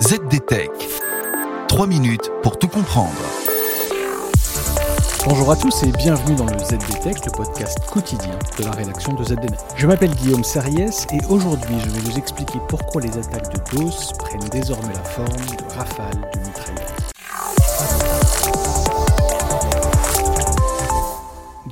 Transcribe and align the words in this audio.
ZDTech. 0.00 0.70
3 1.66 1.86
minutes 1.88 2.30
pour 2.44 2.56
tout 2.56 2.68
comprendre. 2.68 3.18
Bonjour 5.26 5.50
à 5.50 5.56
tous 5.56 5.82
et 5.82 5.90
bienvenue 5.90 6.36
dans 6.36 6.46
le 6.46 6.56
ZDTech, 6.56 7.26
le 7.26 7.32
podcast 7.32 7.84
quotidien 7.84 8.38
de 8.58 8.64
la 8.64 8.70
rédaction 8.70 9.12
de 9.14 9.24
ZDNet. 9.24 9.58
Je 9.74 9.88
m'appelle 9.88 10.14
Guillaume 10.14 10.44
Serriès 10.44 11.04
et 11.12 11.18
aujourd'hui 11.28 11.74
je 11.80 11.90
vais 11.90 11.98
vous 11.98 12.16
expliquer 12.16 12.60
pourquoi 12.68 13.02
les 13.02 13.18
attaques 13.18 13.52
de 13.52 13.76
DOS 13.76 14.12
prennent 14.20 14.48
désormais 14.50 14.94
la 14.94 15.02
forme 15.02 15.26
de 15.34 15.74
rafales 15.74 16.30
de 16.32 16.38
mitraillettes. 16.46 16.94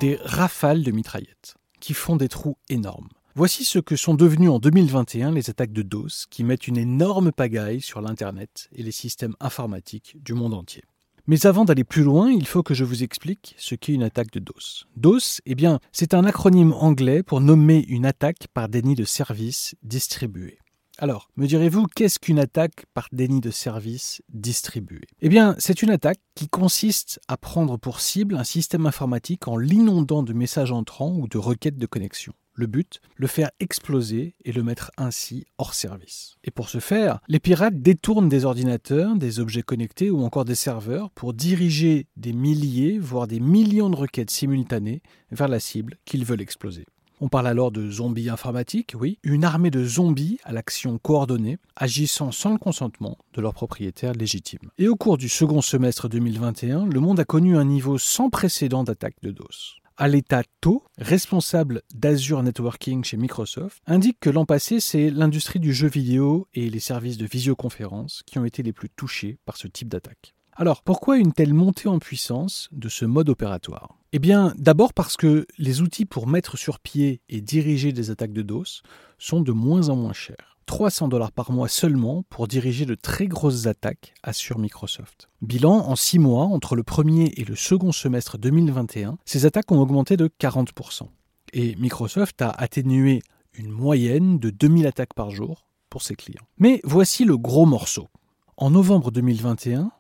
Des 0.01 0.19
rafales 0.25 0.83
de 0.83 0.91
mitraillettes 0.91 1.55
qui 1.79 1.95
font 1.95 2.17
des 2.17 2.29
trous 2.29 2.57
énormes. 2.69 3.09
Voici 3.39 3.67
ce 3.67 3.79
que 3.79 3.97
sont 3.97 4.15
devenus 4.15 4.49
en 4.49 4.59
2021 4.59 5.31
les 5.31 5.51
attaques 5.51 5.75
de 5.75 5.83
DOS 5.83 6.25
qui 6.31 6.43
mettent 6.43 6.69
une 6.69 6.79
énorme 6.79 7.33
pagaille 7.33 7.83
sur 7.83 8.01
l'Internet 8.01 8.71
et 8.73 8.83
les 8.83 8.93
systèmes 8.93 9.35
informatiques 9.41 10.17
du 10.23 10.33
monde 10.33 10.55
entier. 10.55 10.83
Mais 11.27 11.45
avant 11.45 11.67
d'aller 11.67 11.85
plus 11.85 12.03
loin, 12.03 12.31
il 12.31 12.47
faut 12.47 12.63
que 12.63 12.73
je 12.73 12.83
vous 12.83 13.03
explique 13.03 13.55
ce 13.59 13.75
qu'est 13.75 13.93
une 13.93 14.05
attaque 14.05 14.31
de 14.31 14.41
DOS. 14.41 14.87
DOS, 14.97 15.43
eh 15.45 15.55
bien, 15.55 15.81
c'est 15.93 16.15
un 16.15 16.25
acronyme 16.25 16.73
anglais 16.73 17.23
pour 17.23 17.43
nommer 17.43 17.85
une 17.89 18.07
attaque 18.07 18.47
par 18.55 18.71
déni 18.71 18.95
de 18.95 19.05
service 19.05 19.75
distribué. 19.83 20.59
Alors, 20.97 21.29
me 21.37 21.47
direz-vous, 21.47 21.89
qu'est-ce 21.95 22.19
qu'une 22.19 22.39
attaque 22.39 22.87
par 22.95 23.09
déni 23.13 23.43
de 23.43 23.51
service 23.51 24.23
distribué? 24.33 25.03
Eh 25.21 25.29
bien, 25.29 25.55
c'est 25.59 25.83
une 25.83 25.91
attaque 25.91 26.21
qui 26.35 26.49
consiste 26.49 27.21
à 27.29 27.37
prendre 27.37 27.77
pour 27.77 28.01
cible 28.01 28.37
un 28.37 28.45
système 28.45 28.87
informatique 28.87 29.47
en 29.47 29.59
l'inondant 29.59 30.23
de 30.23 30.33
messages 30.33 30.73
entrants 30.73 31.15
ou 31.19 31.29
de 31.29 31.37
requêtes 31.37 31.77
de 31.77 31.85
connexion. 31.85 32.33
Le 32.59 32.67
but, 32.67 33.03
le 33.17 33.27
faire 33.27 33.51
exploser 33.61 34.35
et 34.47 34.53
le 34.53 34.63
mettre 34.63 34.91
ainsi 34.97 35.45
hors 35.59 35.75
service. 35.75 36.37
Et 36.43 36.51
pour 36.51 36.71
ce 36.71 36.79
faire, 36.79 37.21
les 37.29 37.39
pirates 37.39 37.83
détournent 37.83 38.31
des 38.31 38.47
ordinateurs, 38.47 39.15
des 39.15 39.41
objets 39.41 39.63
connectés 39.63 40.11
ou 40.11 40.25
encore 40.25 40.47
des 40.47 40.55
serveurs 40.55 41.11
pour 41.11 41.35
diriger 41.35 42.07
des 42.17 42.33
milliers, 42.33 42.99
voire 42.99 43.27
des 43.27 43.41
millions 43.41 43.91
de 43.91 43.97
requêtes 43.97 44.31
simultanées 44.31 45.03
vers 45.31 45.49
la 45.49 45.61
cible 45.61 45.99
qu'ils 46.07 46.25
veulent 46.25 46.41
exploser. 46.41 46.87
On 47.21 47.29
parle 47.29 47.47
alors 47.47 47.71
de 47.71 47.91
zombies 47.91 48.29
informatiques, 48.29 48.95
oui, 48.99 49.19
une 49.23 49.45
armée 49.45 49.71
de 49.71 49.85
zombies 49.85 50.39
à 50.45 50.53
l'action 50.53 50.99
coordonnée, 50.99 51.57
agissant 51.75 52.31
sans 52.31 52.53
le 52.53 52.59
consentement 52.59 53.17
de 53.33 53.41
leurs 53.41 53.55
propriétaires 53.55 54.13
légitimes. 54.13 54.71
Et 54.77 54.89
au 54.89 54.97
cours 54.97 55.17
du 55.17 55.31
second 55.31 55.63
semestre 55.63 56.09
2021, 56.09 56.87
le 56.87 57.01
monde 57.01 57.21
a 57.21 57.25
connu 57.25 57.57
un 57.57 57.65
niveau 57.65 57.97
sans 57.97 58.29
précédent 58.29 58.85
d'attaque 58.85 59.17
de 59.23 59.31
DOS. 59.31 59.77
Aleta 59.99 60.43
To, 60.61 60.85
responsable 60.99 61.81
d'Azure 61.95 62.43
Networking 62.43 63.03
chez 63.03 63.17
Microsoft, 63.17 63.83
indique 63.87 64.21
que 64.21 64.29
l'an 64.29 64.45
passé, 64.45 64.79
c'est 64.79 65.09
l'industrie 65.09 65.59
du 65.59 65.73
jeu 65.73 65.89
vidéo 65.89 66.49
et 66.53 66.69
les 66.69 66.81
services 66.81 67.17
de 67.17 67.25
visioconférence 67.25 68.23
qui 68.27 68.39
ont 68.39 68.45
été 68.45 68.63
les 68.63 68.75
plus 68.75 68.91
touchés 68.91 69.39
par 69.47 69.57
ce 69.57 69.69
type 69.69 69.89
d'attaque. 69.89 70.35
Alors, 70.53 70.83
pourquoi 70.83 71.17
une 71.17 71.33
telle 71.33 71.55
montée 71.55 71.89
en 71.89 71.99
puissance 71.99 72.69
de 72.73 72.91
ce 72.91 73.07
mode 73.07 73.31
opératoire? 73.31 73.97
Eh 74.13 74.19
bien, 74.19 74.55
d'abord 74.59 74.93
parce 74.93 75.17
que 75.17 75.47
les 75.57 75.81
outils 75.81 76.07
pour 76.07 76.27
mettre 76.27 76.59
sur 76.59 76.79
pied 76.79 77.23
et 77.29 77.41
diriger 77.41 77.93
des 77.93 78.11
attaques 78.11 78.33
de 78.33 78.43
DOS 78.43 78.83
sont 79.19 79.41
de 79.41 79.53
moins 79.53 79.89
en 79.89 79.97
moins 79.97 80.13
chers. 80.13 80.56
300 80.67 81.09
dollars 81.09 81.33
par 81.33 81.53
mois 81.53 81.69
seulement 81.69 82.25
pour 82.29 82.49
diriger 82.49 82.85
de 82.87 82.95
très 82.95 83.27
grosses 83.27 83.67
attaques, 83.67 84.15
assure 84.23 84.59
Microsoft. 84.59 85.29
Bilan, 85.41 85.89
en 85.89 85.97
6 85.97 86.19
mois, 86.19 86.45
entre 86.45 86.77
le 86.77 86.83
premier 86.83 87.33
et 87.37 87.45
le 87.45 87.57
second 87.57 87.93
semestre 87.93 88.37
2021, 88.37 89.17
ces 89.25 89.47
attaques 89.47 89.71
ont 89.73 89.81
augmenté 89.81 90.17
de 90.17 90.29
40%. 90.41 91.09
Et 91.53 91.77
Microsoft 91.77 92.43
a 92.43 92.51
atténué 92.51 93.23
une 93.55 93.71
moyenne 93.71 94.39
de 94.39 94.51
2000 94.51 94.87
attaques 94.87 95.15
par 95.15 95.31
jour 95.31 95.67
pour 95.89 96.03
ses 96.03 96.15
clients. 96.15 96.47
Mais 96.59 96.81
voici 96.85 97.25
le 97.25 97.39
gros 97.39 97.67
morceau. 97.67 98.09
En 98.57 98.71
novembre 98.71 99.11
2021, 99.11 99.91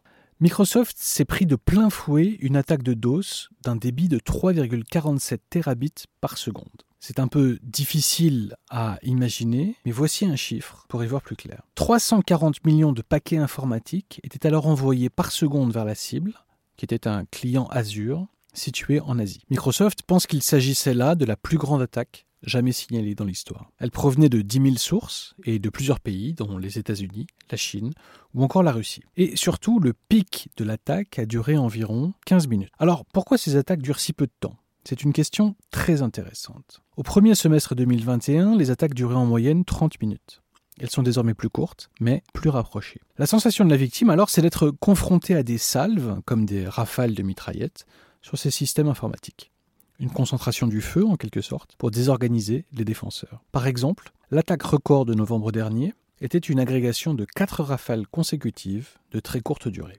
Microsoft 0.40 0.96
s'est 0.98 1.24
pris 1.24 1.46
de 1.46 1.56
plein 1.56 1.88
fouet 1.88 2.36
une 2.40 2.56
attaque 2.56 2.82
de 2.82 2.92
DOS 2.92 3.48
d'un 3.62 3.76
débit 3.76 4.08
de 4.08 4.18
3,47 4.18 5.38
terabits 5.48 6.04
par 6.20 6.36
seconde. 6.36 6.82
C'est 7.00 7.20
un 7.20 7.28
peu 7.28 7.58
difficile 7.62 8.56
à 8.70 8.98
imaginer, 9.02 9.76
mais 9.84 9.92
voici 9.92 10.24
un 10.24 10.36
chiffre 10.36 10.84
pour 10.88 11.04
y 11.04 11.06
voir 11.06 11.22
plus 11.22 11.36
clair. 11.36 11.62
340 11.74 12.64
millions 12.64 12.92
de 12.92 13.02
paquets 13.02 13.36
informatiques 13.36 14.20
étaient 14.22 14.46
alors 14.46 14.66
envoyés 14.66 15.10
par 15.10 15.30
seconde 15.30 15.72
vers 15.72 15.84
la 15.84 15.94
cible, 15.94 16.34
qui 16.76 16.84
était 16.84 17.06
un 17.06 17.24
client 17.26 17.66
Azure 17.66 18.26
situé 18.54 19.00
en 19.00 19.18
Asie. 19.18 19.42
Microsoft 19.50 20.02
pense 20.02 20.26
qu'il 20.26 20.42
s'agissait 20.42 20.94
là 20.94 21.14
de 21.14 21.24
la 21.24 21.36
plus 21.36 21.58
grande 21.58 21.82
attaque 21.82 22.26
jamais 22.42 22.72
signalée 22.72 23.14
dans 23.14 23.24
l'histoire. 23.24 23.70
Elle 23.78 23.90
provenait 23.90 24.28
de 24.28 24.40
10 24.40 24.62
000 24.62 24.76
sources 24.76 25.34
et 25.44 25.58
de 25.58 25.68
plusieurs 25.68 26.00
pays, 26.00 26.34
dont 26.34 26.58
les 26.58 26.78
États-Unis, 26.78 27.26
la 27.50 27.56
Chine 27.56 27.92
ou 28.34 28.44
encore 28.44 28.62
la 28.62 28.72
Russie. 28.72 29.02
Et 29.16 29.36
surtout, 29.36 29.80
le 29.80 29.92
pic 29.92 30.48
de 30.56 30.64
l'attaque 30.64 31.18
a 31.18 31.26
duré 31.26 31.56
environ 31.56 32.14
15 32.26 32.48
minutes. 32.48 32.70
Alors, 32.78 33.04
pourquoi 33.06 33.38
ces 33.38 33.56
attaques 33.56 33.82
durent 33.82 34.00
si 34.00 34.12
peu 34.12 34.26
de 34.26 34.32
temps? 34.40 34.56
C'est 34.86 35.02
une 35.02 35.12
question 35.12 35.56
très 35.72 36.02
intéressante. 36.02 36.80
Au 36.96 37.02
premier 37.02 37.34
semestre 37.34 37.74
2021, 37.74 38.56
les 38.56 38.70
attaques 38.70 38.94
duraient 38.94 39.16
en 39.16 39.26
moyenne 39.26 39.64
30 39.64 40.00
minutes. 40.00 40.42
Elles 40.78 40.90
sont 40.90 41.02
désormais 41.02 41.34
plus 41.34 41.48
courtes, 41.48 41.90
mais 42.00 42.22
plus 42.32 42.50
rapprochées. 42.50 43.00
La 43.18 43.26
sensation 43.26 43.64
de 43.64 43.70
la 43.70 43.76
victime, 43.76 44.10
alors, 44.10 44.30
c'est 44.30 44.42
d'être 44.42 44.70
confrontée 44.70 45.34
à 45.34 45.42
des 45.42 45.58
salves, 45.58 46.20
comme 46.24 46.46
des 46.46 46.68
rafales 46.68 47.14
de 47.14 47.22
mitraillettes, 47.22 47.86
sur 48.22 48.38
ces 48.38 48.50
systèmes 48.50 48.88
informatiques. 48.88 49.50
Une 49.98 50.10
concentration 50.10 50.66
du 50.66 50.80
feu, 50.80 51.04
en 51.04 51.16
quelque 51.16 51.40
sorte, 51.40 51.74
pour 51.78 51.90
désorganiser 51.90 52.66
les 52.72 52.84
défenseurs. 52.84 53.42
Par 53.50 53.66
exemple, 53.66 54.12
l'attaque 54.30 54.62
record 54.62 55.06
de 55.06 55.14
novembre 55.14 55.50
dernier 55.50 55.94
était 56.20 56.38
une 56.38 56.60
agrégation 56.60 57.14
de 57.14 57.24
quatre 57.24 57.62
rafales 57.62 58.06
consécutives 58.06 58.98
de 59.10 59.20
très 59.20 59.40
courte 59.40 59.68
durée. 59.68 59.98